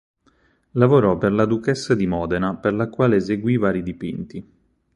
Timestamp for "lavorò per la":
0.71-1.45